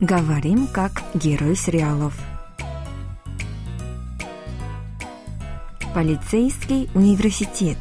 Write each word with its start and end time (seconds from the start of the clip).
Говорим 0.00 0.66
как 0.66 1.04
герой 1.14 1.54
сериалов. 1.54 2.18
Полицейский 5.94 6.90
университет. 6.94 7.78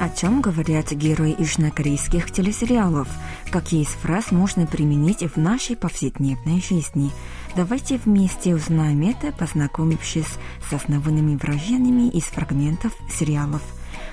О 0.00 0.08
чем 0.16 0.40
говорят 0.40 0.90
герои 0.92 1.36
южнокорейских 1.38 2.32
телесериалов? 2.32 3.08
Какие 3.50 3.82
из 3.82 3.88
фраз 3.88 4.32
можно 4.32 4.66
применить 4.66 5.22
в 5.22 5.36
нашей 5.36 5.76
повседневной 5.76 6.62
жизни? 6.62 7.10
Давайте 7.54 7.98
вместе 7.98 8.54
узнаем 8.54 9.02
это, 9.02 9.32
познакомившись 9.32 10.38
с 10.66 10.72
основными 10.72 11.36
выражениями 11.36 12.08
из 12.08 12.24
фрагментов 12.24 12.92
сериалов. 13.10 13.60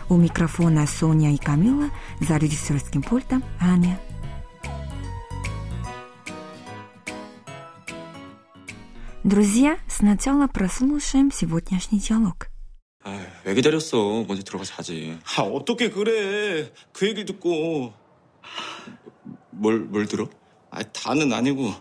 У 0.08 0.16
микрофона 0.16 0.86
Соня 0.86 1.32
и 1.32 1.36
Камила, 1.36 1.90
за 2.20 2.36
режиссерским 2.36 3.02
пультом 3.02 3.42
Аня. 3.60 3.98
Друзья, 9.24 9.78
сначала 9.88 10.46
прослушаем 10.48 11.32
сегодняшний 11.32 11.98
диалог. 11.98 12.48
아, 13.04 13.26
왜 13.44 13.54
기다렸어? 13.54 14.24
먼저 14.28 14.42
들어가 14.42 14.64
자지. 14.64 15.18
아, 15.36 15.42
어떻게 15.42 15.90
그래. 15.90 16.70
그 16.92 17.06
얘기를 17.06 17.24
듣고. 17.26 17.92
뭘, 19.50 19.80
뭘 19.80 20.06
들어? 20.06 20.28
아, 20.70 20.82
다는 20.82 21.32
아니고. 21.32 21.72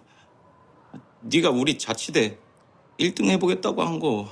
네가 1.21 1.49
우리 1.49 1.77
자치대 1.77 2.37
1등 2.99 3.29
해보겠다고 3.29 3.81
한 3.83 3.99
거. 3.99 4.29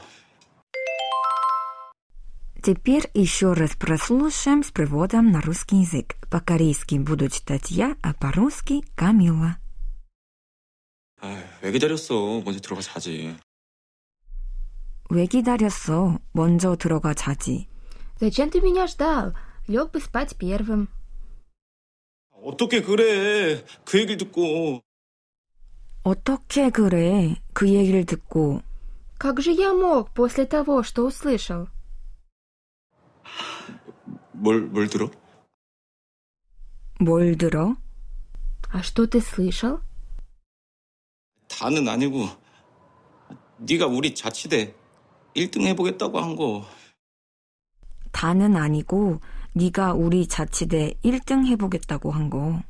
Теперь 2.65 3.09
еще 3.15 3.53
раз 3.53 3.75
прослушаем 3.75 4.63
с 4.63 4.71
переводом 4.71 5.31
на 5.31 5.41
русский 5.41 5.77
язык. 5.81 6.15
По-корейски 6.29 6.95
буду 6.95 7.27
читать 7.29 7.71
я, 7.71 7.95
а 8.03 8.13
по-русски 8.13 8.83
Камила. 8.95 9.57
아, 11.23 11.43
왜 11.61 11.71
기다렸어? 11.71 12.41
먼저 12.41 12.59
들어가 12.59 12.81
자지. 12.81 13.35
왜 15.09 15.25
기다렸어? 15.25 16.19
먼저 16.33 16.75
들어가 16.75 17.13
자지. 17.13 17.67
Зачем 18.19 18.49
ты 18.51 18.61
меня 18.61 18.85
ждал? 18.87 19.33
Лег 19.67 19.91
бы 19.91 19.99
спать 19.99 20.37
первым. 20.37 20.87
어떻게 22.43 22.81
그래. 22.81 23.63
그 23.85 23.99
얘기를 23.99 24.17
듣고. 24.17 24.81
어떻게 26.03 26.69
그래? 26.71 27.35
그 27.53 27.69
얘기를 27.69 28.05
듣고 28.05 28.61
Как 29.19 29.39
же 29.39 29.51
я 29.51 29.73
мог 29.73 30.11
после 30.15 30.45
того, 30.45 30.81
что 30.81 31.05
услышал? 31.05 31.67
뭘, 34.33 34.61
뭘 34.61 34.87
들어? 34.87 35.09
뭘 36.99 37.37
들어? 37.37 37.75
А 38.69 38.81
что 38.81 39.07
ты 39.07 39.19
слышал? 39.19 39.81
다는 41.47 41.87
아니고. 41.87 42.27
네가 43.57 43.85
우리 43.87 44.15
자치대 44.15 44.73
1등 45.35 45.65
해보겠다고 45.67 46.19
한 46.19 46.35
거. 46.35 46.65
다는 48.11 48.57
아니고 48.57 49.19
네가 49.53 49.93
우리 49.93 50.27
자치대 50.27 50.95
1등 51.03 51.45
해보겠다고 51.47 52.11
한 52.11 52.29
거. 52.29 52.61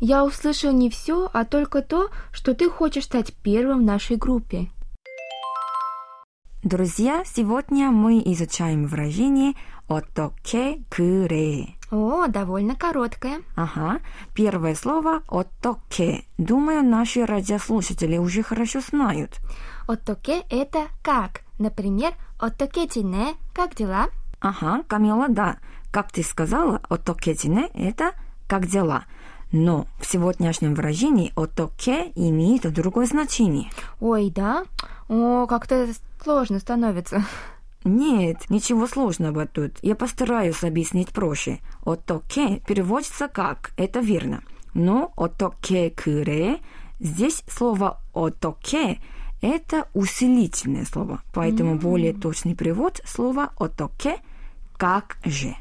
Я 0.00 0.24
услышал 0.24 0.72
не 0.72 0.88
все, 0.88 1.28
а 1.32 1.44
только 1.44 1.82
то, 1.82 2.08
что 2.32 2.54
ты 2.54 2.70
хочешь 2.70 3.04
стать 3.04 3.34
первым 3.42 3.80
в 3.80 3.82
нашей 3.82 4.16
группе. 4.16 4.70
Друзья, 6.65 7.21
сегодня 7.25 7.91
мы 7.91 8.23
изучаем 8.25 8.87
выражение 8.87 9.53
«отоке 9.87 10.83
кыре». 10.89 11.75
О, 11.91 12.25
довольно 12.25 12.75
короткое. 12.75 13.43
Ага. 13.55 13.99
Первое 14.33 14.73
слово 14.73 15.21
«отоке». 15.27 16.25
Думаю, 16.39 16.81
наши 16.81 17.23
радиослушатели 17.23 18.17
уже 18.17 18.41
хорошо 18.41 18.79
знают. 18.79 19.37
«Отоке»— 19.87 20.41
это 20.49 20.87
«как». 21.03 21.41
Например, 21.59 22.13
«отокетине»— 22.39 23.35
«как 23.53 23.75
дела?» 23.75 24.07
Ага, 24.39 24.81
Камила, 24.87 25.27
да. 25.29 25.57
Как 25.91 26.11
ты 26.11 26.23
сказала, 26.23 26.81
«отокетине»— 26.89 27.69
это 27.75 28.13
«как 28.47 28.65
дела». 28.65 29.05
Но 29.57 29.87
в 30.01 30.05
сегодняшнем 30.05 30.75
выражении 30.75 31.31
«отоке» 31.37 32.11
имеет 32.15 32.69
другое 32.73 33.05
значение. 33.05 33.69
Ой, 34.01 34.29
да? 34.29 34.65
О, 35.07 35.47
как-то 35.47 35.87
сложно 36.21 36.59
становится. 36.59 37.23
Нет, 37.85 38.49
ничего 38.49 38.85
сложного 38.85 39.45
тут. 39.45 39.71
Я 39.81 39.95
постараюсь 39.95 40.61
объяснить 40.65 41.07
проще. 41.07 41.59
«Отоке» 41.85 42.61
переводится 42.67 43.29
как 43.29 43.71
«это 43.77 44.01
верно». 44.01 44.43
Но 44.73 45.13
«отоке 45.15 45.89
кыре» 45.89 46.59
здесь 46.99 47.41
слово 47.47 48.01
«отоке»– 48.13 48.99
это 49.41 49.87
усилительное 49.93 50.83
слово. 50.83 51.21
Поэтому 51.33 51.75
mm-hmm. 51.75 51.79
более 51.81 52.13
точный 52.13 52.55
перевод 52.55 52.99
слова 53.05 53.51
«отоке»– 53.57 54.17
«как 54.77 55.15
же». 55.23 55.55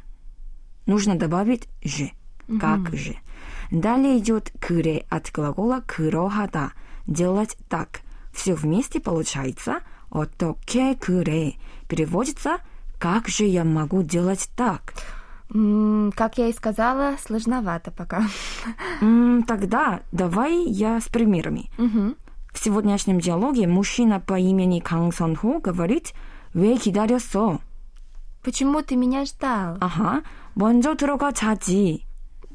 Нужно 0.85 1.15
добавить 1.15 1.69
«же», 1.85 2.11
«как 2.59 2.81
mm-hmm. 2.81 2.97
же». 2.97 3.17
Далее 3.71 4.19
идет 4.19 4.53
куре 4.61 5.07
от 5.09 5.31
глагола 5.33 5.83
курохада– 5.87 6.73
делать 7.07 7.57
так. 7.69 8.01
Все 8.33 8.55
вместе 8.55 9.01
получается 9.01 9.81
отоке 10.11 10.95
куре. 10.97 11.55
Переводится 11.89 12.59
«Как 12.99 13.29
же 13.29 13.45
я 13.45 13.65
могу 13.65 14.03
делать 14.03 14.49
так?» 14.57 14.95
М 15.53 16.13
как 16.17 16.39
я 16.39 16.49
и 16.49 16.53
сказала, 16.53 17.17
сложновато 17.21 17.91
пока. 17.91 18.23
М 19.01 19.43
тогда 19.45 20.01
давай 20.11 20.65
я 20.65 21.01
с 21.01 21.09
примерами. 21.09 21.71
Угу. 21.79 22.15
В 22.53 22.59
сегодняшнем 22.59 23.21
диалоге 23.21 23.67
мужчина 23.67 24.21
по 24.21 24.39
имени 24.39 24.81
Канг 24.81 25.15
Сон 25.15 25.37
Хо 25.37 25.61
говорит 25.61 26.13
«왜 26.55 26.77
기다렸어?» 26.77 27.61
Почему 28.43 28.83
ты 28.83 28.95
меня 28.97 29.25
ждал? 29.25 29.79
Ага. 29.81 30.23
먼저 30.55 30.95
들어가 30.95 31.33
자지 31.33 32.05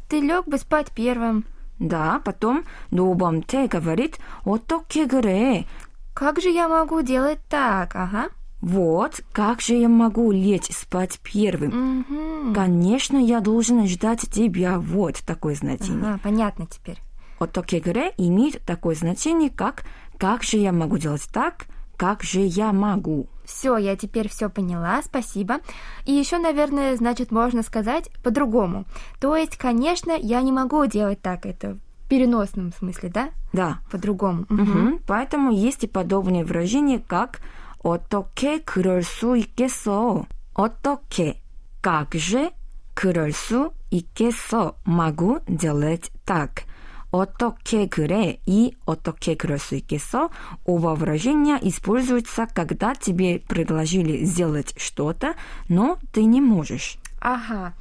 Ты 0.09 0.21
лег 0.21 0.47
бы 0.47 0.59
спать 0.59 0.91
первым. 0.95 1.45
Да, 1.79 2.21
потом 2.25 2.65
노범태 2.91 3.67
говорит 3.67 4.19
«어떻게 4.45 5.07
그래?» 5.07 5.67
Как 6.15 6.41
же 6.41 6.49
я 6.51 6.69
могу 6.69 7.03
делать 7.03 7.41
так? 7.49 7.97
Ага. 7.97 8.29
Вот, 8.61 9.21
как 9.33 9.61
же 9.61 9.75
я 9.75 9.89
могу 9.89 10.31
лечь 10.31 10.71
спать 10.71 11.19
первым? 11.21 12.05
Мгм. 12.09 12.55
Конечно, 12.55 13.19
я 13.19 13.41
должен 13.41 13.87
ждать 13.89 14.21
тебя. 14.31 14.79
Вот 14.79 15.19
такое 15.27 15.57
значение. 15.57 16.13
Ага, 16.13 16.21
понятно 16.23 16.67
теперь. 16.67 16.99
«어떻게 17.39 17.81
그래?» 17.81 18.13
имеет 18.17 18.63
такое 18.65 18.95
значение, 18.95 19.51
как 19.51 19.85
«как 20.19 20.43
же 20.45 20.57
я 20.57 20.73
могу 20.73 20.99
делать 20.99 21.27
так?» 21.33 21.67
«как 21.97 22.23
же 22.23 22.41
я 22.41 22.73
могу?» 22.73 23.27
Все, 23.49 23.77
я 23.77 23.97
теперь 23.97 24.29
все 24.29 24.49
поняла, 24.49 25.03
спасибо. 25.03 25.59
И 26.07 26.13
еще, 26.13 26.39
наверное, 26.39 26.97
значит, 26.97 27.31
можно 27.31 27.63
сказать 27.63 28.11
по-другому. 28.23 28.85
То 29.21 29.37
есть, 29.37 29.57
конечно, 29.57 30.13
я 30.13 30.41
не 30.43 30.53
могу 30.53 30.87
делать 30.87 31.21
так, 31.21 31.45
это 31.47 31.77
в 32.05 32.09
переносном 32.09 32.73
смысле, 32.73 33.11
да? 33.11 33.31
Да. 33.53 33.79
По-другому. 33.91 34.47
Мгм. 34.49 34.63
Мгм. 34.63 34.99
Поэтому 35.07 35.53
есть 35.53 35.85
и 35.85 35.87
подобные 35.87 36.45
выражения, 36.45 36.99
как 36.99 37.41
«어떻게 37.83 38.61
그럴 38.61 39.03
수 39.03 39.35
있겠어?» 39.35 40.27
«어떻게?» 40.55 41.43
«как 41.83 42.15
же?» 42.15 42.51
«그럴 42.95 43.33
수 43.33 43.73
있겠어?» 43.91 44.77
«могу 44.85 45.41
делать 45.49 46.11
так?» « 46.25 46.68
어떻게 47.11 47.87
그래?» 47.87 48.41
и 48.47 48.77
«어떻게 48.87 49.37
그럴 49.37 49.59
수 49.59 49.77
있겠어?» 49.77 50.31
Оба 50.65 50.95
выражения 50.95 51.59
используются, 51.63 52.47
когда 52.53 52.95
тебе 52.95 53.39
предложили 53.39 54.25
сделать 54.25 54.75
что-то, 54.77 55.35
но 55.69 55.99
ты 56.13 56.25
не 56.25 56.41
можешь. 56.41 56.99
Ага. 57.21 57.75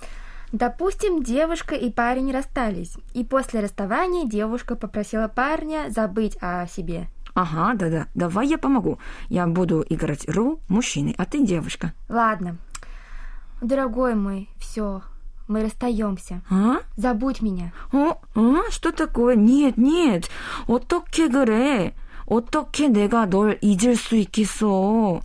Допустим, 0.52 1.24
девушка 1.24 1.74
и 1.74 1.90
парень 1.90 2.32
расстались, 2.32 2.96
и 3.16 3.24
после 3.24 3.60
расставания 3.62 4.28
девушка 4.28 4.76
попросила 4.76 5.28
парня 5.28 5.90
забыть 5.90 6.38
о 6.42 6.68
себе. 6.68 7.08
Ага, 7.34 7.74
да-да, 7.74 8.08
давай 8.14 8.48
я 8.48 8.60
помогу. 8.60 9.00
Я 9.30 9.48
буду 9.48 9.84
играть 9.90 10.30
роль 10.30 10.58
мужчины, 10.70 11.16
а 11.18 11.26
ты 11.26 11.44
девушка. 11.44 11.94
Ладно. 12.08 12.58
Дорогой 13.62 14.14
мой, 14.14 14.50
все, 14.60 15.02
мы 15.48 15.64
расстаемся. 15.64 16.42
А? 16.50 16.78
Забудь 16.96 17.42
меня. 17.42 17.74
어? 17.92 18.22
어? 18.36 18.56
Что 18.70 18.92
такое? 18.92 19.36
Нет, 19.36 19.78
нет. 19.78 20.30
어떻게 20.68 21.28
그래? 21.28 21.94
어떻게 22.26 22.88
내가 22.88 23.26
널 23.26 23.60
잊을 23.62 23.96
수 23.96 24.16
있겠어? 24.16 25.22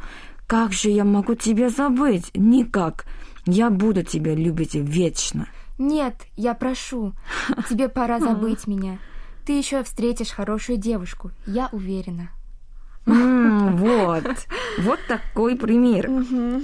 Как 0.46 0.72
же 0.72 0.90
я 0.90 1.05
могу 1.05 1.34
тебя 1.34 1.69
забыть? 1.69 2.31
Никак. 2.34 3.05
Я 3.46 3.70
буду 3.70 4.02
тебя 4.02 4.34
любить 4.34 4.75
вечно. 4.75 5.49
Нет, 5.78 6.26
я 6.37 6.55
прошу, 6.55 7.12
тебе 7.69 7.88
пора 7.88 8.19
забыть 8.19 8.66
меня. 8.66 8.99
Ты 9.46 9.52
еще 9.52 9.82
встретишь 9.84 10.31
хорошую 10.31 10.76
девушку, 10.76 11.31
я 11.46 11.69
уверена. 11.70 12.31
Вот, 13.05 14.23
вот 14.79 15.00
такой 15.07 15.55
пример. 15.55 16.09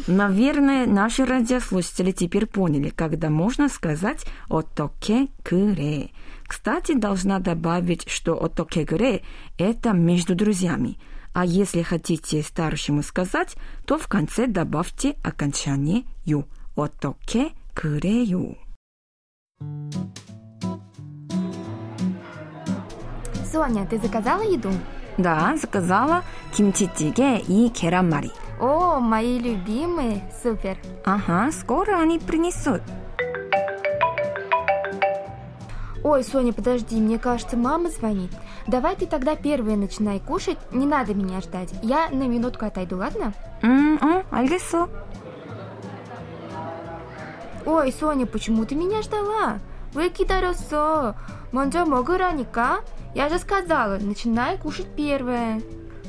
Наверное, 0.07 0.85
наши 0.85 1.25
радиослушатели 1.25 2.11
теперь 2.11 2.45
поняли, 2.45 2.89
когда 2.89 3.29
можно 3.29 3.67
сказать 3.67 4.25
«отоке 4.47 5.27
кыре». 5.43 6.11
Кстати, 6.47 6.95
должна 6.95 7.39
добавить, 7.39 8.09
что 8.09 8.41
«отоке 8.41 8.85
кыре»– 8.85 9.21
это 9.57 9.91
между 9.91 10.33
друзьями. 10.33 10.97
А 11.33 11.45
если 11.45 11.83
хотите 11.83 12.41
старшему 12.41 13.03
сказать, 13.03 13.55
то 13.85 13.97
в 13.97 14.07
конце 14.07 14.47
добавьте 14.47 15.15
окончание 15.23 16.03
«ю». 16.25 16.45
«Отоке 16.75 17.51
кырею». 17.73 18.57
Соня, 23.51 23.85
ты 23.85 23.99
заказала 23.99 24.41
еду? 24.41 24.71
Да, 25.19 25.57
заказала 25.57 26.23
кимчи-тиге 26.53 27.39
и 27.39 27.67
керамари. 27.67 28.31
О, 28.57 28.99
мои 28.99 29.37
любимые, 29.37 30.21
супер. 30.41 30.77
Ага, 31.03 31.51
скоро 31.51 31.99
они 31.99 32.19
принесут. 32.19 32.81
Ой, 36.05 36.23
Соня, 36.23 36.53
подожди, 36.53 36.95
мне 36.95 37.19
кажется, 37.19 37.57
мама 37.57 37.89
звонит. 37.89 38.31
Давай 38.65 38.95
ты 38.95 39.07
тогда 39.07 39.35
первая 39.35 39.75
начинай 39.75 40.21
кушать, 40.21 40.57
не 40.71 40.85
надо 40.85 41.13
меня 41.13 41.41
ждать. 41.41 41.73
Я 41.83 42.07
на 42.11 42.25
минутку 42.25 42.65
отойду, 42.65 42.95
ладно? 42.95 43.33
Ммм, 43.61 44.23
альгесо. 44.31 44.87
Ой, 47.65 47.91
Соня, 47.91 48.25
почему 48.25 48.63
ты 48.63 48.75
меня 48.75 49.01
ждала? 49.01 49.59
Вы 49.93 50.09
кидаросо. 50.11 51.17
먼저 51.51 51.85
먹으라니까. 51.85 52.79
Я 53.14 53.28
же 53.28 53.38
сказала, 53.38 53.98
начинай 53.98 54.58
кушать 54.58 54.88
первая. 54.96 55.60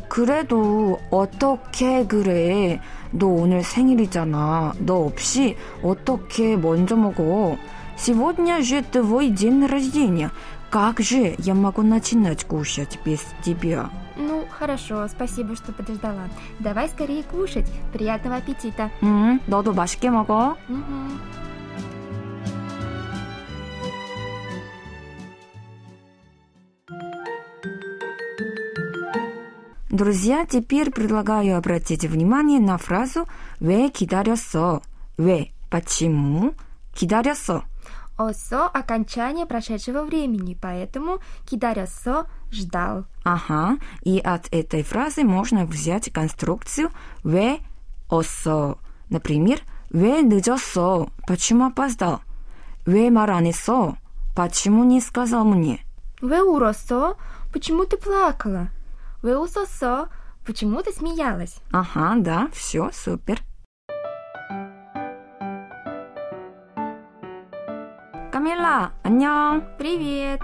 그래도 0.09 0.99
어떻게 1.11 2.05
그래? 2.05 2.79
너 3.11 3.27
오늘 3.27 3.63
생일이잖아. 3.63 4.73
너 4.79 5.05
없이 5.05 5.57
어떻게 5.83 6.55
먼저 6.57 6.95
먹어? 6.95 7.57
Сегодня 7.97 8.61
же 8.61 8.83
твой 8.83 9.29
день 9.29 9.65
рождения. 9.65 10.31
Как 10.69 10.99
же 10.99 11.35
я 11.39 11.53
могу 11.53 11.81
начинать 11.81 12.43
кушать 12.45 12.99
без 13.05 13.21
тебя? 13.43 13.89
Ну, 14.17 14.45
хорошо, 14.49 15.07
спасибо, 15.07 15.55
что 15.55 15.71
подождала. 15.71 16.27
Давай 16.59 16.89
скорее 16.89 17.23
кушать. 17.23 17.71
Приятного 17.93 18.37
аппетита. 18.37 18.89
응, 19.01 19.39
너도 19.47 19.73
맛있게 19.73 20.09
먹어. 20.09 20.55
Мгм. 20.67 21.19
Друзья, 29.89 30.45
теперь 30.45 30.91
предлагаю 30.91 31.57
обратить 31.57 32.05
внимание 32.05 32.59
на 32.59 32.77
фразу 32.77 33.27
«왜 33.59 33.89
기다렸어?» 33.89 34.81
«왜?» 35.17 35.51
«Почему?» 35.69 36.53
«기다렸어?» 36.93 37.63
Осо – 38.17 38.73
окончание 38.73 39.45
прошедшего 39.45 40.03
времени, 40.03 40.57
поэтому 40.59 41.19
кидарёсо – 41.45 42.51
ждал. 42.51 43.05
Ага, 43.25 43.77
и 44.03 44.19
от 44.19 44.47
этой 44.53 44.83
фразы 44.83 45.23
можно 45.23 45.65
взять 45.65 46.11
конструкцию 46.11 46.91
«왜 47.23 47.59
왔어?» 48.09 48.77
Например, 49.09 49.59
«왜 49.91 50.21
늦었어?» 50.21 51.09
«Почему 51.27 51.65
опоздал?» 51.65 52.21
«왜 52.85 53.09
말 53.09 53.31
안 53.31 53.45
했어?» 53.45 53.95
«Почему 54.35 54.83
не 54.83 55.01
сказал 55.01 55.43
мне?» 55.43 55.85
Вы 56.21 56.41
уросо? 56.41 57.15
Почему 57.51 57.85
ты 57.85 57.97
плакала? 57.97 58.69
Вы 59.21 59.37
усосо? 59.37 60.09
Почему 60.45 60.81
ты 60.83 60.91
смеялась? 60.91 61.57
Ага, 61.71 62.15
да, 62.17 62.47
все, 62.53 62.91
супер. 62.93 63.39
까밀라, 68.31 68.91
안녕. 69.03 69.63
Привет! 69.77 70.39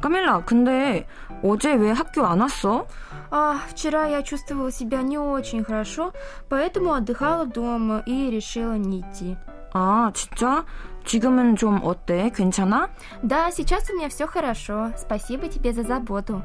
까밀라, 0.00 0.44
근데 0.44 1.06
어제 1.42 1.74
왜 1.74 1.92
학교 1.92 2.24
안 2.24 2.40
왔어? 2.40 2.86
А, 3.30 3.58
вчера 3.68 4.06
я 4.06 4.22
чувствовала 4.22 4.70
себя 4.70 5.02
не 5.02 5.18
очень 5.18 5.64
хорошо, 5.64 6.12
поэтому 6.48 6.92
отдыхала 6.92 7.46
дома 7.46 8.02
и 8.06 8.30
решила 8.30 8.74
не 8.74 9.00
идти. 9.00 9.36
아, 9.74 10.12
진짜? 10.14 10.64
지금은 11.04 11.56
좀 11.56 11.80
어때? 11.82 12.30
괜찮아? 12.30 12.90
Да, 13.22 13.50
сейчас 13.50 13.90
у 13.90 13.96
меня 13.96 14.08
все 14.08 14.26
хорошо. 14.26 14.92
Спасибо 14.98 15.48
тебе 15.48 15.72
за 15.72 15.82
заботу. 15.82 16.42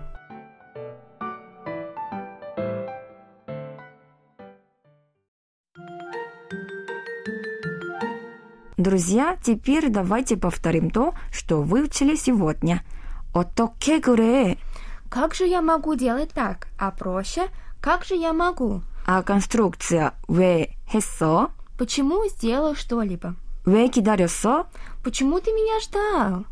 Друзья, 8.82 9.38
теперь 9.42 9.90
давайте 9.90 10.38
повторим 10.38 10.92
то, 10.92 11.14
что 11.32 11.62
выучили 11.62 12.16
сегодня. 12.16 12.84
어떻게 13.34 14.00
그래? 14.00 14.58
Как 15.10 15.34
же 15.34 15.46
я 15.46 15.62
могу 15.62 15.96
делать 15.96 16.32
так? 16.32 16.68
А 16.78 16.92
проще, 16.92 17.48
как 17.82 18.04
же 18.06 18.16
я 18.16 18.34
могу? 18.34 18.82
А 19.06 19.24
конструкция 19.24 20.14
왜 20.28 20.76
했어? 20.94 21.50
Почему 21.78 22.28
сделал 22.28 22.76
что-либо? 22.76 23.36
왜 23.66 23.88
기다렸어? 23.88 24.66
Почему 25.04 25.40
ты 25.40 25.52
меня 25.52 25.80
ждал? 25.80 26.46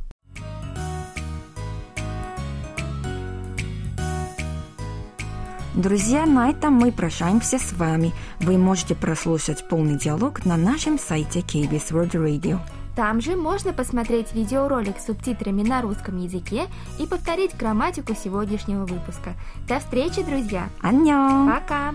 Друзья, 5.80 6.26
на 6.26 6.50
этом 6.50 6.74
мы 6.74 6.92
прощаемся 6.92 7.58
с 7.58 7.72
вами. 7.72 8.12
Вы 8.38 8.58
можете 8.58 8.94
прослушать 8.94 9.66
полный 9.66 9.96
диалог 9.96 10.44
на 10.44 10.58
нашем 10.58 10.98
сайте 10.98 11.40
KBS 11.40 11.90
World 11.92 12.10
Radio. 12.10 12.58
Там 12.94 13.22
же 13.22 13.34
можно 13.34 13.72
посмотреть 13.72 14.34
видеоролик 14.34 14.98
с 14.98 15.06
субтитрами 15.06 15.62
на 15.62 15.80
русском 15.80 16.18
языке 16.18 16.66
и 16.98 17.06
повторить 17.06 17.56
грамматику 17.56 18.14
сегодняшнего 18.14 18.84
выпуска. 18.84 19.32
До 19.66 19.78
встречи, 19.78 20.22
друзья! 20.22 20.68
안녕! 20.82 21.50
Пока! 21.50 21.94